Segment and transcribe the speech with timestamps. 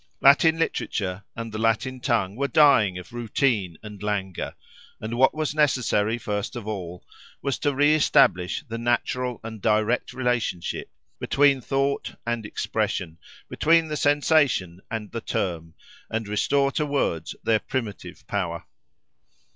[0.19, 4.55] Latin literature and the Latin tongue were dying of routine and languor;
[4.99, 7.05] and what was necessary, first of all,
[7.43, 13.95] was to re establish the natural and direct relationship between thought and expression, between the
[13.95, 15.75] sensation and the term,
[16.09, 18.65] and restore to words their primitive power.